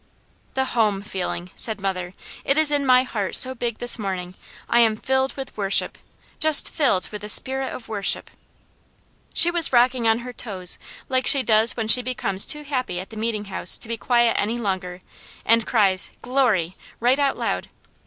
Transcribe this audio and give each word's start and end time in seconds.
"The 0.55 0.65
Home 0.73 1.03
Feeling!" 1.03 1.51
said 1.55 1.79
mother. 1.79 2.15
"It 2.43 2.57
is 2.57 2.71
in 2.71 2.87
my 2.87 3.03
heart 3.03 3.35
so 3.35 3.53
big 3.53 3.77
this 3.77 3.99
morning 3.99 4.33
I 4.67 4.79
am 4.79 4.95
filled 4.97 5.37
with 5.37 5.55
worship. 5.55 5.95
Just 6.39 6.71
filled 6.71 7.09
with 7.09 7.21
the 7.21 7.29
spirit 7.29 7.71
of 7.71 7.87
worship." 7.87 8.31
She 9.35 9.51
was 9.51 9.71
rocking 9.71 10.07
on 10.07 10.17
her 10.25 10.33
toes 10.33 10.79
like 11.07 11.27
she 11.27 11.43
does 11.43 11.77
when 11.77 11.87
she 11.87 12.01
becomes 12.01 12.47
too 12.47 12.63
happy 12.63 12.99
at 12.99 13.11
the 13.11 13.15
Meeting 13.15 13.45
House 13.45 13.77
to 13.77 13.87
be 13.87 13.95
quiet 13.95 14.35
any 14.39 14.57
longer, 14.57 15.03
and 15.45 15.67
cries, 15.67 16.09
"Glory!" 16.23 16.75
right 16.99 17.19
out 17.19 17.37
loud. 17.37 17.69